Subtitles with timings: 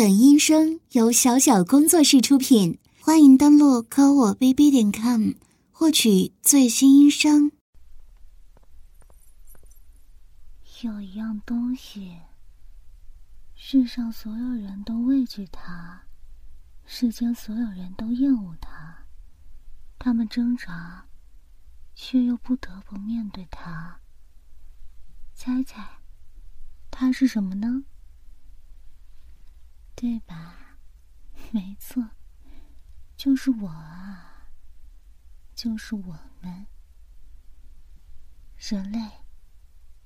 [0.00, 5.32] 本音声由小小工作室出品，欢迎登录科我 bb 点 com
[5.70, 7.52] 获取最新音声。
[10.80, 12.16] 有一样东西，
[13.54, 16.00] 世上所有人都畏惧它，
[16.86, 19.04] 世间所有人都厌恶它，
[19.98, 21.04] 他们挣扎，
[21.94, 24.00] 却又不得不面对它。
[25.34, 25.86] 猜猜，
[26.90, 27.84] 它是什么呢？
[29.94, 30.76] 对吧？
[31.52, 32.10] 没错，
[33.16, 34.48] 就是我啊，
[35.54, 36.66] 就是我们，
[38.56, 38.98] 人类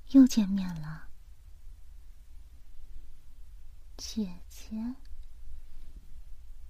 [0.08, 1.08] 又见面了。
[3.96, 4.96] 姐姐，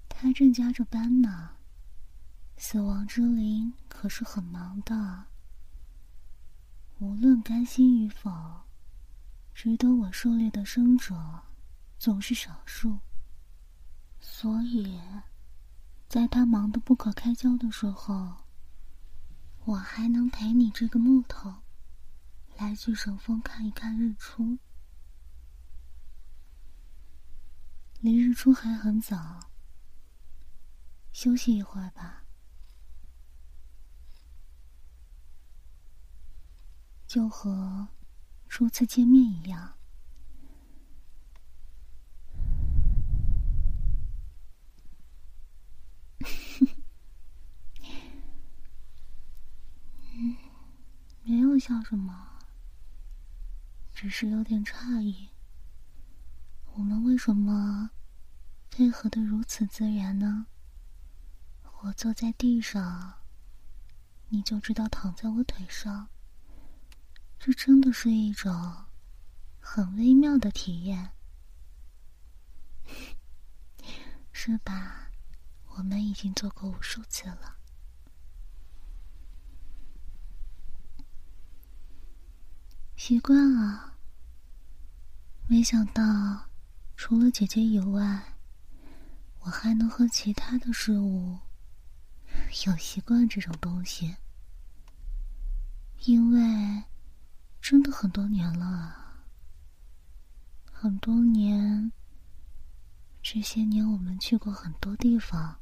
[0.09, 1.57] 她正加着班呢。
[2.57, 5.27] 死亡之灵可是很忙的，
[6.99, 8.31] 无论甘心与否，
[9.53, 11.43] 值得我狩猎的生者
[11.99, 12.99] 总是少数。
[14.21, 15.01] 所以，
[16.09, 18.45] 在他忙得不可开交的时候，
[19.65, 21.63] 我还能陪你这个木头，
[22.57, 24.59] 来去神峰看一看日出。
[28.01, 29.51] 离日出还很早，
[31.13, 32.25] 休息一会儿吧，
[37.07, 37.89] 就和
[38.47, 39.73] 初次见面一样。
[51.27, 52.41] 没有笑什么，
[53.95, 55.31] 只是有点诧异。
[56.75, 57.89] 我们为什么
[58.71, 60.45] 配合的如此自然呢？
[61.81, 63.15] 我坐在地上，
[64.29, 66.11] 你就知道躺在我腿上，
[67.39, 68.85] 这真的是一种
[69.59, 71.13] 很微妙的体验，
[74.33, 75.09] 是吧？
[75.79, 77.57] 我们已经做过无数次了。
[83.07, 83.99] 习惯啊！
[85.47, 86.49] 没想到，
[86.97, 88.35] 除了姐姐以外，
[89.41, 91.39] 我还能和其他的事物
[92.67, 94.17] 有习惯这种东西。
[96.07, 96.85] 因为
[97.61, 98.97] 真的很多年了，
[100.73, 101.93] 很多年。
[103.23, 105.59] 这些年我们去过很多地方，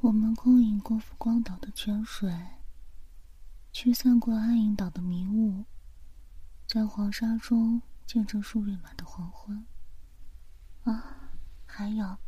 [0.00, 2.30] 我们共饮过浮光岛的泉水，
[3.72, 5.64] 驱散过暗影岛的迷雾。
[6.66, 9.64] 在黄沙中见证数月满的黄昏。
[10.82, 11.30] 啊，
[11.64, 12.18] 还有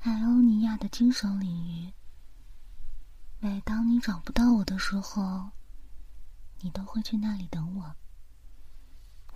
[0.00, 1.92] 艾欧尼亚的精神领域。
[3.38, 5.50] 每当你找不到我的时候，
[6.60, 7.94] 你都会去那里等我。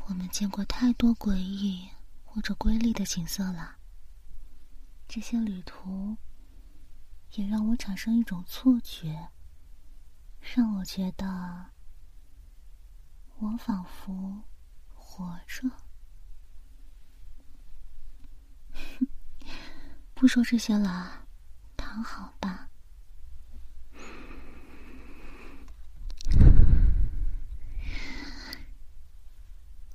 [0.06, 1.88] 我们见过太多诡异
[2.24, 3.76] 或者瑰丽的景色了。
[5.08, 6.16] 这些旅途
[7.32, 9.30] 也让我产生一种错觉，
[10.40, 11.75] 让我觉得。
[13.38, 14.42] 我仿佛
[14.94, 15.70] 活着。
[20.14, 21.26] 不说这些了，
[21.76, 22.70] 躺好吧。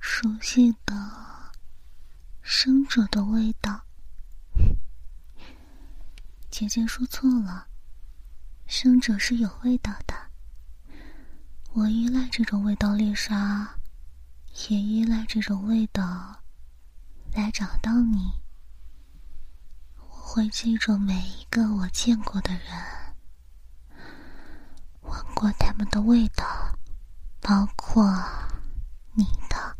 [0.00, 1.52] 熟悉的
[2.42, 3.84] 生者的味道。
[6.48, 7.66] 姐姐说错了，
[8.66, 10.30] 生者是有味道的。
[11.74, 13.66] 我依赖这种味道猎杀，
[14.68, 16.42] 也依赖这种味道
[17.32, 18.30] 来找到你。
[19.96, 22.62] 我会记住每一个我见过的人，
[25.00, 26.44] 闻过他们的味道，
[27.40, 28.22] 包括
[29.14, 29.78] 你的。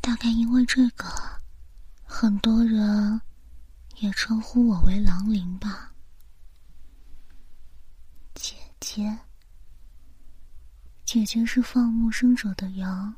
[0.00, 1.06] 大概因为这个，
[2.04, 3.20] 很多人
[3.98, 5.92] 也称呼我为狼灵吧，
[8.34, 9.20] 姐姐。
[11.06, 13.14] 姐姐是放牧生者的羊，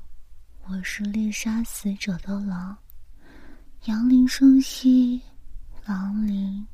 [0.67, 2.77] 我是猎杀死者的狼。
[3.87, 5.23] 羊铃声息，
[5.87, 6.67] 狼铃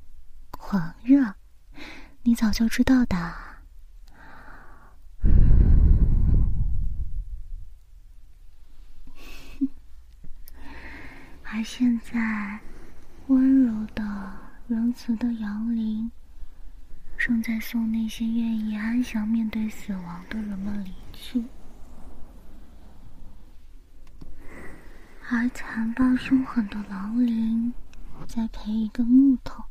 [0.50, 1.32] 狂热，
[2.24, 3.32] 你早就知道的。
[11.44, 12.58] 而现在，
[13.28, 14.02] 温柔的、
[14.66, 16.10] 仁慈的羊铃。
[17.16, 21.44] 正在送那些愿意安详面对死亡的人们离去，
[25.30, 27.72] 而残暴凶狠的狼灵
[28.28, 29.64] 在陪一个木头，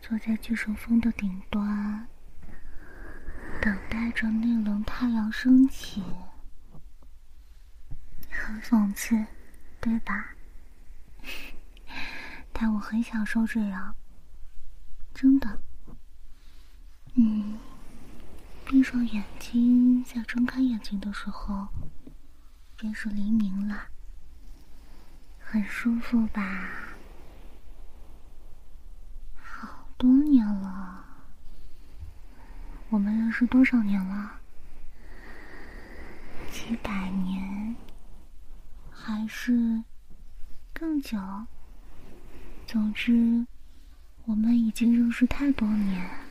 [0.00, 2.06] 坐在巨神峰的顶端，
[3.60, 6.02] 等待着那轮太阳升起。
[8.30, 9.26] 很讽刺，
[9.80, 10.34] 对吧？
[12.52, 13.94] 但我很享受这样，
[15.14, 15.62] 真的。
[17.14, 17.58] 嗯，
[18.72, 21.68] 闭上眼睛，再睁开眼睛的时候，
[22.74, 23.88] 便是黎明了，
[25.38, 26.94] 很舒服吧？
[29.36, 31.04] 好多年了，
[32.88, 34.40] 我们认识多少年了？
[36.50, 37.76] 几百年，
[38.90, 39.84] 还是
[40.72, 41.18] 更久？
[42.66, 43.46] 总之，
[44.24, 46.21] 我们已经认识太多年。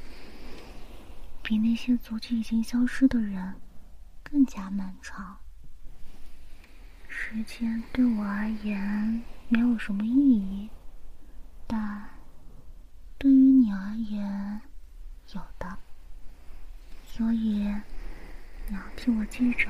[1.52, 3.56] 比那些足迹已经消失的人
[4.24, 5.38] 更加漫长。
[7.10, 10.70] 时间对我而言没有什么意义，
[11.68, 12.10] 但
[13.18, 14.62] 对于你而言
[15.34, 15.78] 有的。
[17.06, 17.68] 所以
[18.70, 19.70] 你要替我记着，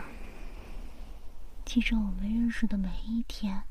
[1.66, 3.64] 记着我们认识的每一天。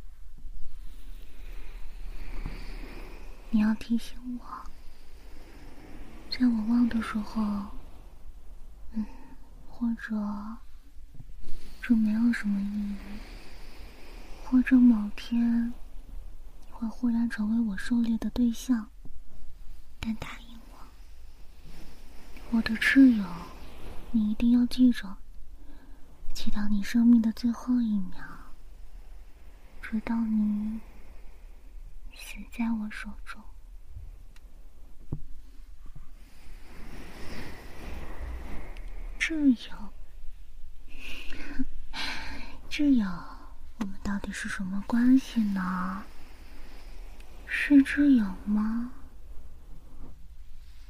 [3.51, 4.69] 你要提醒我，
[6.29, 7.79] 在我忘的时候。
[9.81, 10.59] 或者，
[11.81, 12.95] 这没有什么意义。
[14.45, 18.91] 或者某天，你会忽然成为我狩猎的对象。
[19.99, 23.25] 但答应我，我的挚友，
[24.11, 25.17] 你一定要记着，
[26.35, 28.23] 记到你生命的最后一秒，
[29.81, 30.79] 直到你
[32.15, 33.43] 死在我手中。
[39.31, 39.93] 挚友，
[42.69, 43.07] 挚友，
[43.79, 46.03] 我们到底是什么关系呢？
[47.47, 48.91] 是挚友吗？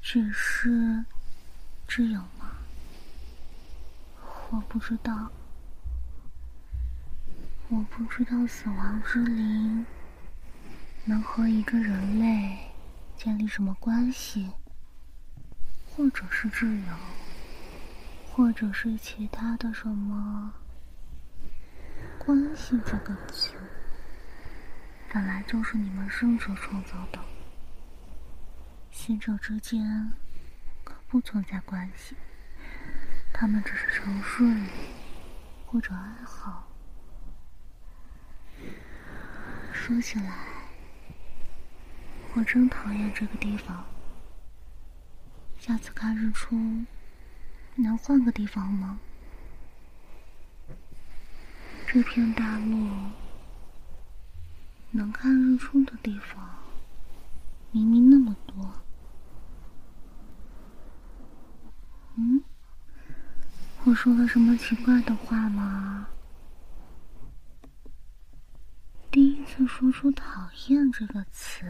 [0.01, 1.05] 只是
[1.87, 2.53] 挚友吗？
[4.49, 5.31] 我不知道，
[7.69, 9.85] 我不知道死亡之灵
[11.05, 12.71] 能和一个人类
[13.19, 14.51] 建立什么关系，
[15.91, 16.97] 或者是挚友。
[18.41, 20.55] 或者是其他的什么
[22.19, 23.53] 关系这个词，
[25.13, 27.21] 本来就是你们生者创造的，
[28.91, 30.11] 死者之间
[30.85, 32.17] 可不存在关系，
[33.31, 34.51] 他们只是沉睡
[35.67, 36.67] 或者爱好。
[39.71, 40.47] 说起来，
[42.35, 43.85] 我真讨厌这个地方，
[45.59, 46.57] 下次看日出。
[47.83, 49.01] 能换个地方吗？
[51.87, 52.89] 这片大陆
[54.93, 56.49] 能看日出的地方
[57.73, 58.73] 明明那么多。
[62.17, 62.43] 嗯，
[63.85, 66.07] 我说了什么奇怪的话吗？
[69.11, 71.67] 第一次说出“讨厌”这个词，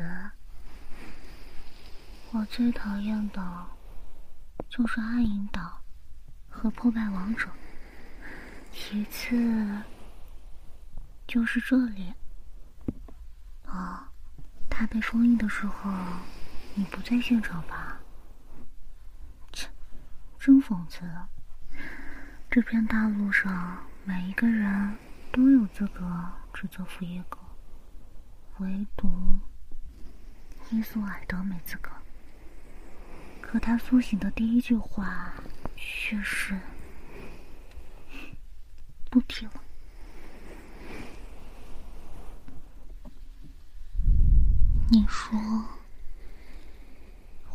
[2.32, 3.66] 我最讨厌的
[4.68, 5.80] 就是暗影岛。
[6.50, 7.48] 和破败王者，
[8.70, 9.82] 其次
[11.26, 12.12] 就是这里。
[13.64, 14.04] 哦，
[14.68, 15.90] 他被封印的时候，
[16.74, 17.98] 你不在现场吧？
[19.52, 19.68] 切，
[20.38, 21.02] 真讽刺！
[22.50, 24.98] 这片大陆上每一个人
[25.32, 27.38] 都有资格指责福耶格，
[28.58, 29.08] 唯独
[30.70, 31.90] 伊苏尔德没资格。
[33.40, 35.32] 可他苏醒的第一句话。
[35.82, 36.54] 确实
[39.08, 39.52] 不提了。
[44.90, 45.38] 你说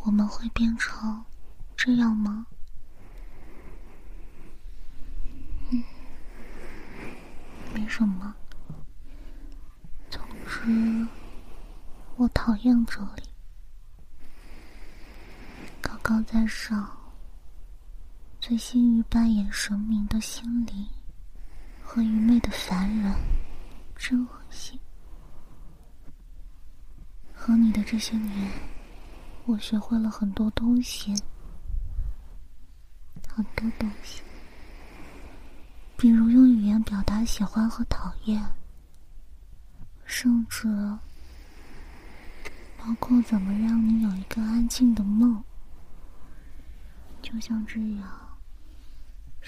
[0.04, 1.24] 我们会变成
[1.76, 2.46] 这样吗？
[7.74, 8.34] 没什么。
[10.10, 11.06] 总之，
[12.16, 13.22] 我讨厌这里，
[15.82, 16.95] 高高在上。
[18.48, 20.86] 醉心于扮演神明的心灵
[21.82, 23.12] 和愚昧的凡人，
[23.96, 24.78] 真恶心。
[27.34, 28.48] 和你的这些年，
[29.46, 31.12] 我学会了很多东西，
[33.26, 34.22] 很多东西，
[35.96, 38.40] 比如用语言表达喜欢和讨厌，
[40.04, 40.68] 甚至
[42.78, 45.42] 包括怎么让你有一个安静的梦，
[47.20, 48.25] 就像这样。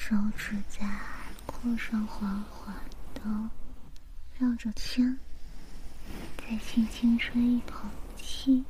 [0.00, 2.72] 手指在耳廓上缓缓
[3.12, 3.20] 的
[4.38, 5.18] 绕着圈，
[6.38, 7.86] 再轻轻吹一口
[8.16, 8.64] 气，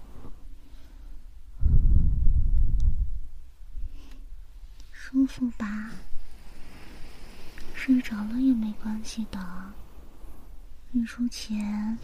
[4.90, 5.90] 舒服吧？
[7.74, 9.38] 睡着了也没关系的，
[10.92, 11.98] 日出前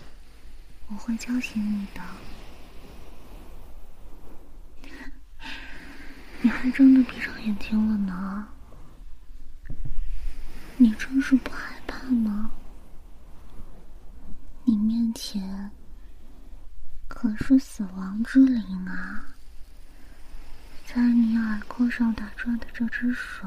[0.88, 2.00] 我会叫醒你的。
[6.42, 8.48] 你还真的闭上眼睛了呢。
[10.76, 12.50] 你真是不害怕吗？
[14.64, 15.70] 你面前
[17.06, 19.24] 可是死亡之灵啊！
[20.84, 23.46] 在你耳廓上打转的这只手，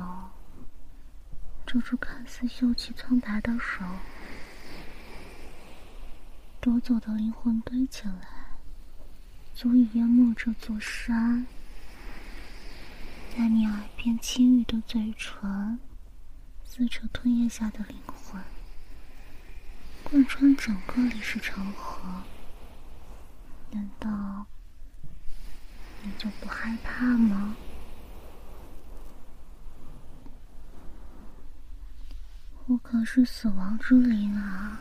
[1.66, 3.84] 这只看似秀气苍白的手，
[6.62, 8.58] 夺走的灵魂堆起来，
[9.54, 11.46] 足以淹没这座山。
[13.36, 15.78] 在你耳边轻语的嘴唇。
[16.78, 18.40] 撕扯吞咽下的灵魂，
[20.04, 22.22] 贯穿整个历史长河。
[23.72, 24.46] 难道
[26.04, 27.56] 你就不害怕吗？
[32.68, 34.80] 我可是死亡之灵啊！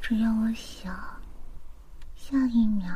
[0.00, 1.20] 只要我想，
[2.16, 2.90] 下一秒，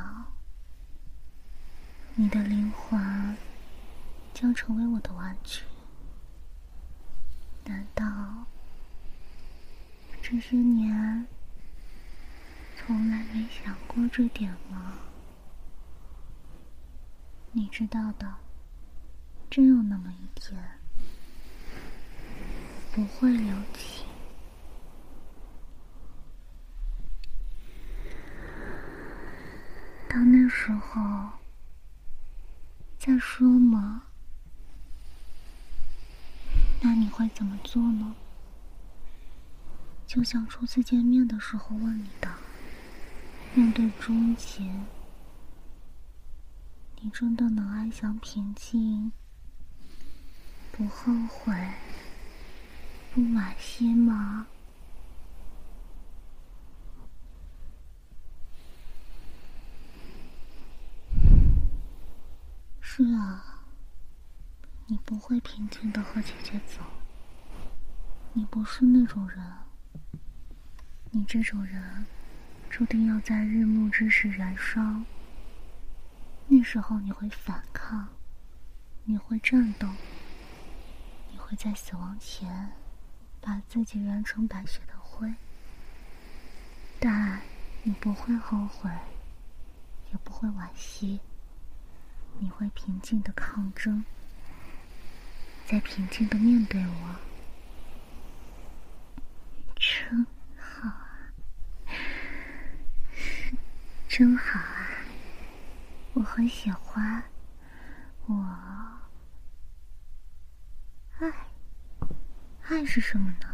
[2.15, 3.37] 你的灵魂
[4.33, 5.65] 将成为我的玩具。
[7.65, 8.47] 难道
[10.23, 11.27] 这些年
[12.77, 14.99] 从来没想过这点吗？
[17.53, 18.35] 你知道的，
[19.51, 20.59] 真有那么一天，
[22.93, 24.07] 不会留情。
[30.09, 31.31] 到那时候
[32.99, 34.03] 再说嘛。
[36.87, 38.15] 那你会怎么做呢？
[40.07, 42.31] 就像初次见面的时候问你的，
[43.55, 44.63] 面对终结，
[47.01, 49.11] 你真的能安详平静，
[50.73, 51.55] 不后悔，
[53.15, 54.47] 不惋惜吗？
[62.83, 63.54] 是啊。
[64.87, 66.83] 你不会平静的和姐姐走，
[68.35, 69.43] 你不是那种人。
[71.11, 72.05] 你这种人，
[72.69, 74.83] 注定要在日暮之时燃烧。
[76.49, 78.09] 那时候你会反抗，
[79.05, 79.89] 你会战斗，
[81.33, 82.73] 你会在死亡前
[83.41, 85.33] 把自己燃成白雪的灰。
[87.01, 87.41] 但
[87.85, 88.91] 你不会后悔，
[90.11, 91.21] 也不会惋惜，
[92.39, 94.05] 你会平静的抗争。
[95.67, 97.17] 在平静的面对我，
[99.75, 101.33] 真好啊，
[104.07, 104.89] 真好啊！
[106.13, 107.25] 我很喜欢
[108.27, 108.35] 我
[111.19, 111.33] 爱
[112.69, 113.49] 爱是什么呢？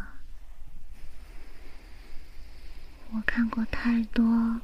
[3.13, 4.61] 我看过太多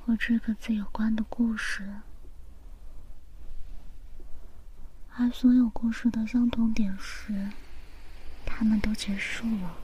[0.00, 1.82] 和这个字有关的故事。
[5.20, 7.50] 而所有故事的相同点是，
[8.46, 9.76] 他们都结束了。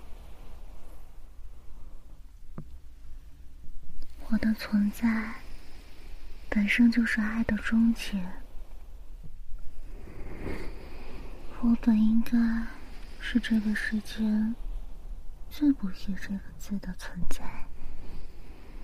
[4.28, 5.34] 我的存在
[6.48, 8.24] 本身就是爱的终结。
[11.62, 12.38] 我本应该
[13.18, 14.54] 是这个世间
[15.50, 17.66] 最不屑这个字的存在，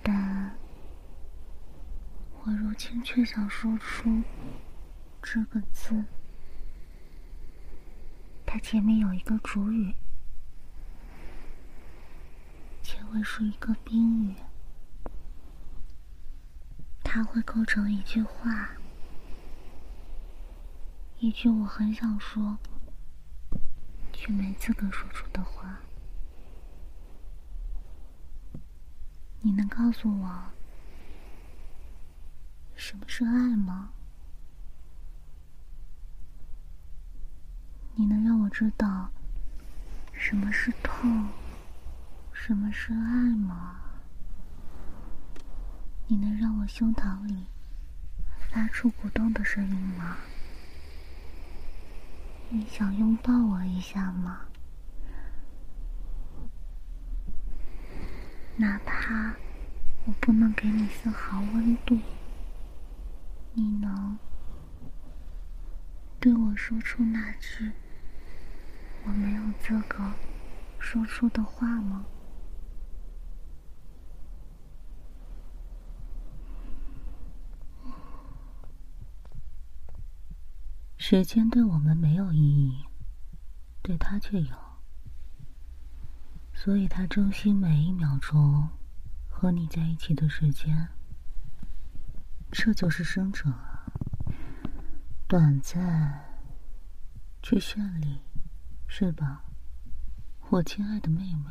[0.03, 0.53] 但
[2.43, 4.21] 我如今却想说出
[5.21, 6.03] 这个字。
[8.53, 9.95] 它前面有一个主语，
[12.81, 14.35] 结尾是一个宾语，
[17.01, 18.71] 它会构成一句话，
[21.19, 22.57] 一句我很想说
[24.11, 25.79] 却没资格说出的话。
[29.39, 30.51] 你能告诉我
[32.75, 33.93] 什么是爱吗？
[37.95, 39.09] 你能让我知道
[40.13, 41.29] 什么是痛，
[42.31, 43.77] 什么是爱吗？
[46.07, 47.45] 你能让我胸膛里
[48.49, 50.17] 发出鼓动的声音吗？
[52.49, 54.41] 你想拥抱我一下吗？
[58.57, 59.35] 哪怕
[60.05, 61.97] 我不能给你丝毫温度，
[63.53, 64.17] 你能
[66.21, 67.71] 对我说出那句？
[69.03, 70.13] 我没有资格
[70.77, 72.05] 说出的话吗？
[80.95, 82.85] 时间对我们没有意义，
[83.81, 84.55] 对他却有，
[86.53, 88.69] 所以他珍惜每一秒钟
[89.27, 90.87] 和你在一起的时间。
[92.51, 93.49] 这就是生者，
[95.31, 96.25] 短暂
[97.41, 98.19] 去县里，
[98.85, 99.45] 是吧？
[100.49, 101.49] 我亲爱的妹妹。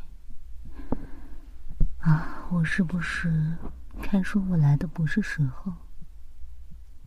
[2.00, 3.56] 啊，我是不是
[4.02, 5.72] 该说我来的不是时候？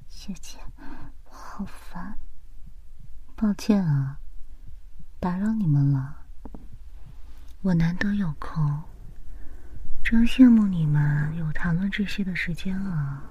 [0.09, 0.57] 姐姐，
[1.25, 2.17] 我好烦。
[3.35, 4.17] 抱歉啊，
[5.19, 6.25] 打扰你们了。
[7.61, 8.81] 我难得有空，
[10.03, 13.21] 真羡慕你们有谈论这些的时间啊。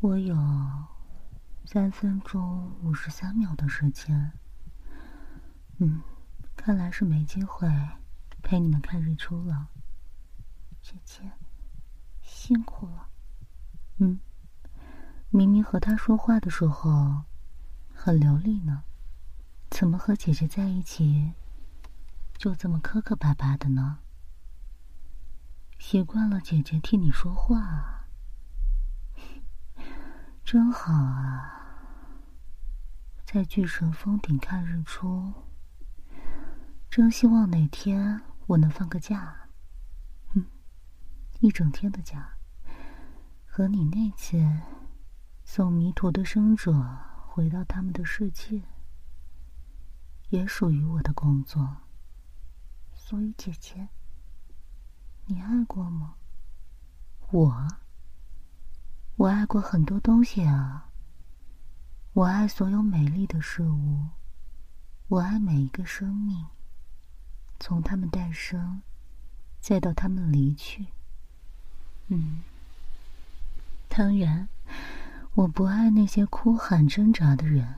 [0.00, 0.34] 我有
[1.70, 4.32] 三分钟五十三秒的时间。
[5.76, 6.00] 嗯，
[6.56, 7.68] 看来是没机会
[8.42, 9.68] 陪你们看日出了。
[10.80, 11.30] 姐姐，
[12.22, 13.10] 辛苦了。
[13.98, 14.18] 嗯，
[15.28, 17.24] 明明和他说话的时候
[17.92, 18.84] 很流利呢，
[19.68, 21.34] 怎么和姐姐在一起？
[22.38, 23.98] 就这么磕磕巴巴的呢？
[25.78, 28.06] 习惯了姐姐替你说话，
[30.42, 31.56] 真好啊！
[33.30, 35.34] 在巨神峰顶看日出，
[36.88, 39.50] 真希望哪天我能放个假，
[40.32, 40.46] 嗯，
[41.40, 42.38] 一整天的假，
[43.44, 44.42] 和你那次
[45.44, 46.72] 送迷途的生者
[47.26, 48.62] 回到他们的世界，
[50.30, 51.76] 也属于我的工作。
[52.94, 53.90] 所以，姐姐，
[55.26, 56.14] 你爱过吗？
[57.30, 57.68] 我，
[59.16, 60.87] 我爱过很多东西啊。
[62.18, 64.06] 我爱所有美丽的事物，
[65.06, 66.46] 我爱每一个生命，
[67.60, 68.82] 从他们诞生，
[69.60, 70.86] 再到他们离去。
[72.08, 72.40] 嗯，
[73.88, 74.48] 当然，
[75.34, 77.76] 我不爱那些哭喊挣扎的人，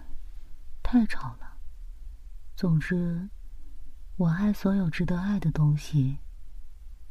[0.82, 1.58] 太吵了。
[2.56, 3.28] 总之。
[4.16, 6.16] 我爱所有值得爱的东西，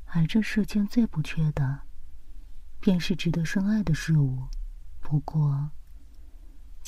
[0.06, 1.82] 而这世间最不缺的，
[2.80, 4.48] 便是值得深爱的事物。
[5.00, 5.70] 不过，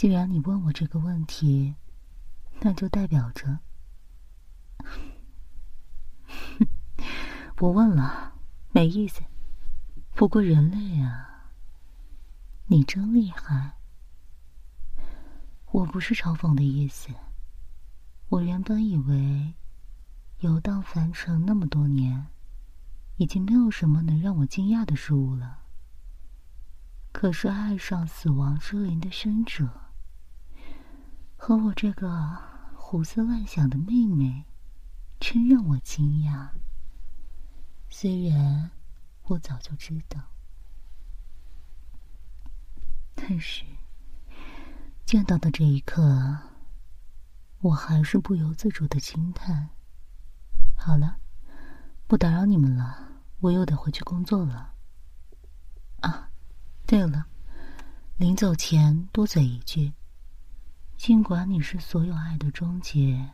[0.02, 1.76] 既然你问我这个问题，
[2.62, 3.60] 那就代表着
[7.56, 8.34] 不问了，
[8.72, 9.22] 没意思。
[10.16, 11.52] 不过人类啊，
[12.66, 13.74] 你真厉害。
[15.70, 17.10] 我不是嘲讽的意思，
[18.30, 19.54] 我原本以为。
[20.40, 22.26] 游荡凡尘那么多年，
[23.18, 25.60] 已经没有什么能让我惊讶的事物了。
[27.12, 29.81] 可是爱上死亡之灵的生者，
[31.44, 32.38] 和我这个
[32.76, 34.46] 胡思乱想的妹妹，
[35.20, 36.48] 真让我惊讶。
[37.90, 38.70] 虽然
[39.24, 40.22] 我早就知道，
[43.16, 43.66] 但是
[45.04, 46.38] 见到的这一刻，
[47.62, 49.68] 我还是不由自主的惊叹。
[50.78, 51.18] 好了，
[52.06, 54.76] 不打扰你们了，我又得回去工作了。
[56.02, 56.30] 啊，
[56.86, 57.26] 对了，
[58.18, 59.92] 临走前多嘴一句：
[61.02, 63.32] 尽管你是所有爱的终结，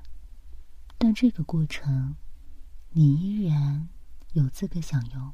[0.98, 2.16] 但这个过程，
[2.92, 3.90] 你依然
[4.32, 5.34] 有资格享用。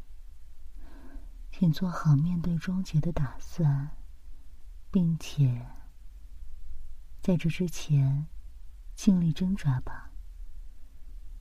[1.52, 3.92] 请做好面对终结的打算，
[4.90, 5.64] 并且
[7.22, 8.26] 在这之前
[8.96, 10.10] 尽力挣扎吧。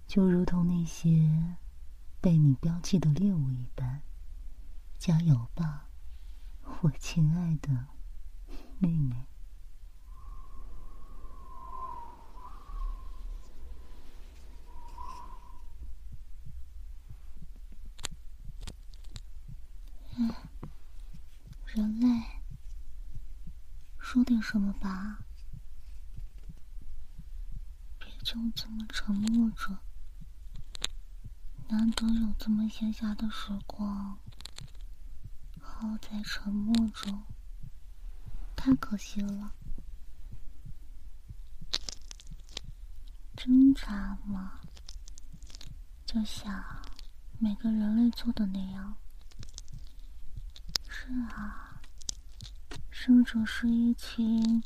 [0.06, 1.56] 就如同那些
[2.20, 4.02] 被你标记的猎物一般，
[4.98, 5.88] 加油吧，
[6.82, 7.86] 我亲爱的
[8.78, 9.24] 妹妹。
[20.14, 20.30] 嗯，
[21.74, 22.06] 人类，
[23.98, 25.20] 说点什么吧，
[27.98, 29.78] 别就这么沉默着。
[31.68, 34.18] 难得有这么闲暇的时光，
[35.62, 37.22] 耗在沉默中，
[38.54, 39.54] 太可惜了。
[43.34, 44.60] 挣扎嘛，
[46.04, 46.62] 就像
[47.38, 48.94] 每个人类做的那样。
[50.94, 51.80] 是啊，
[52.90, 54.62] 生者是一群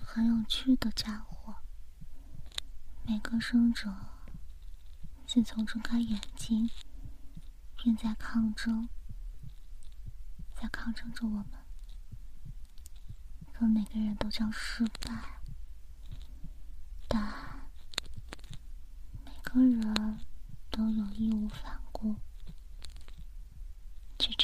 [0.00, 1.56] 很有趣的家伙。
[3.04, 3.92] 每个生者。
[5.26, 6.70] 自从睁开眼睛，
[7.76, 8.88] 便在抗争，
[10.54, 11.46] 在抗争着我们。
[13.52, 15.40] 可每个人都将失败，
[17.06, 17.22] 但
[19.24, 20.18] 每个人
[20.70, 22.16] 都有义无反顾。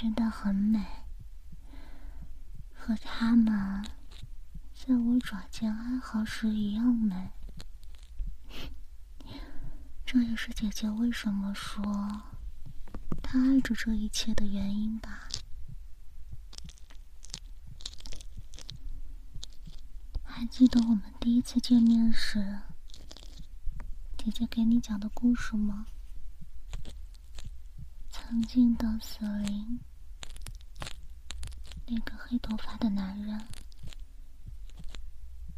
[0.06, 0.86] 真的很美，
[2.72, 3.84] 和他们
[4.72, 7.32] 在我爪尖哀嚎时一样美。
[10.04, 11.82] 这也是姐姐为什么说
[13.20, 15.28] 她爱着这一切的原因吧。
[20.22, 22.60] 还记得我们第一次见面时，
[24.16, 25.88] 姐姐给你讲的故事吗？
[28.08, 29.80] 曾经的死灵，
[31.88, 33.46] 那个黑头发的男人，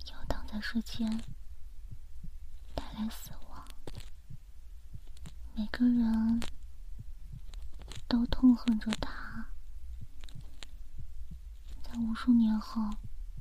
[0.07, 1.23] 游荡在世间，
[2.75, 3.67] 带来死亡。
[5.55, 6.41] 每个人
[8.07, 9.47] 都痛恨着他，
[11.83, 12.91] 在无数年后。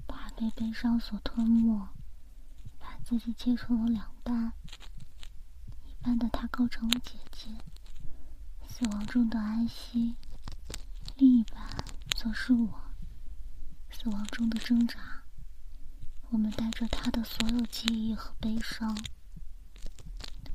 [0.07, 1.89] 他被悲伤所吞没，
[2.79, 4.53] 把自己切成了两半。
[5.85, 7.49] 一半的他构成了姐姐，
[8.67, 10.15] 死亡中的安息；
[11.17, 11.61] 另一半
[12.17, 12.81] 则是我，
[13.91, 15.21] 死亡中的挣扎。
[16.31, 18.97] 我们带着他的所有记忆和悲伤。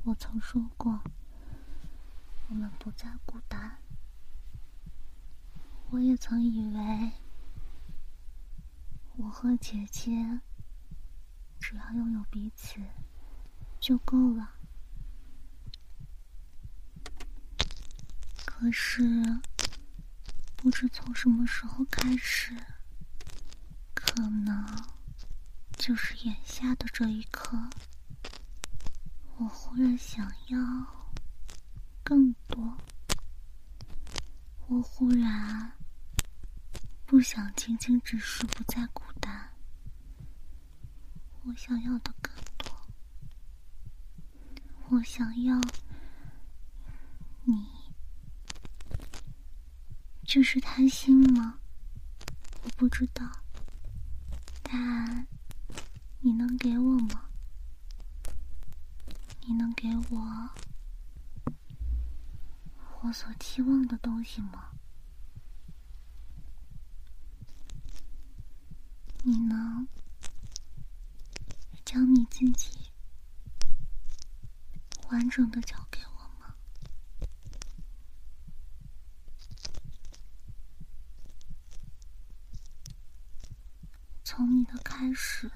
[0.03, 1.01] 我曾说过，
[2.49, 3.79] 我们不再孤单。
[5.91, 7.13] 我也曾以为。
[9.19, 10.41] 我和姐姐
[11.61, 12.81] 只要拥有彼此
[13.79, 14.55] 就够了。
[18.45, 19.41] 可是，
[20.63, 22.57] 不知从什么时候开始，
[23.95, 24.65] 可能
[25.77, 27.59] 就是眼下的这一刻，
[29.39, 30.59] 我忽然想要
[32.05, 32.79] 更多。
[34.69, 35.73] 我忽然。
[37.07, 39.51] 不想仅仅只是不再孤单，
[41.43, 42.73] 我想要的更多。
[44.89, 45.61] 我想要
[47.43, 47.67] 你，
[50.25, 51.59] 这是贪心吗？
[52.63, 53.31] 我不知道，
[54.63, 55.27] 但
[56.21, 57.29] 你能给我吗？
[59.43, 60.51] 你能给我
[63.03, 64.71] 我所期望的东西吗？
[69.25, 69.87] 你能
[71.85, 72.91] 将你自己
[75.11, 76.55] 完整的交给我吗？
[84.25, 85.51] 从你的开始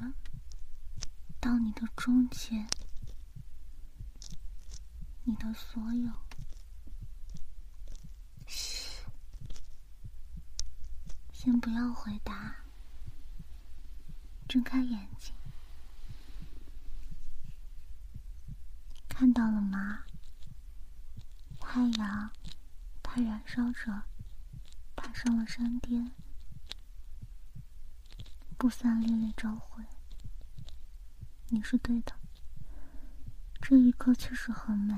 [1.41, 1.83] 到你的
[2.47, 2.65] 终结，
[5.25, 6.13] 你的所有。
[8.47, 9.05] 嘘，
[11.33, 12.55] 先不要回答。
[14.47, 15.35] 睁开眼睛，
[19.09, 20.05] 看到了吗？
[21.59, 22.31] 太阳，
[23.03, 24.05] 它燃烧着，
[24.95, 26.13] 爬上了山巅，
[28.57, 29.85] 不散烈烈朝晖。
[31.49, 32.16] 你是对的，
[33.69, 34.95] 这一刻确实很美。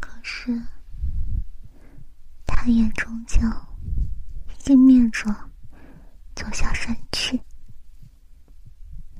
[0.00, 0.60] 可是，
[2.44, 3.48] 它也终将
[4.58, 5.48] 熄灭着。
[6.34, 7.40] 走下山去，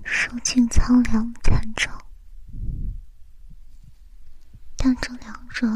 [0.05, 1.97] 数尽苍凉残照。
[4.77, 5.67] 但这两者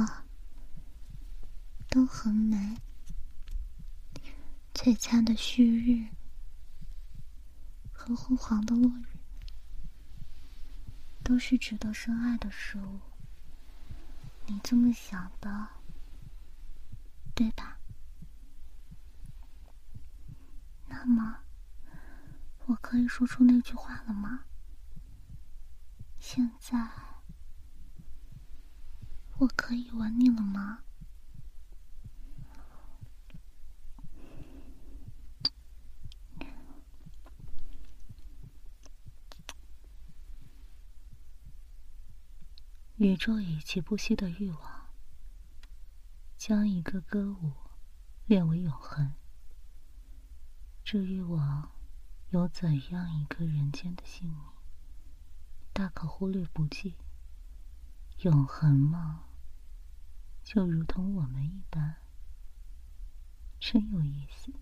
[1.89, 2.77] 都很美，
[4.75, 6.09] 璀璨的旭日
[7.93, 9.12] 和昏黄的落日，
[11.23, 13.01] 都是值得深爱的事物。
[14.47, 15.69] 你这么想的，
[17.35, 17.79] 对吧？
[20.89, 21.39] 那么，
[22.67, 24.45] 我可以说出那句话了吗？
[26.19, 26.89] 现在，
[29.39, 30.81] 我可以吻你了吗？
[43.03, 44.87] 宇宙以其不息的欲望，
[46.37, 47.53] 将一个歌舞
[48.27, 49.15] 练为永恒。
[50.85, 51.73] 这欲望
[52.31, 54.39] 有怎样一个人间的性命，
[55.73, 56.95] 大可忽略不计。
[58.19, 59.25] 永恒吗？
[60.45, 61.97] 就如同我们一般，
[63.59, 64.53] 真有意思。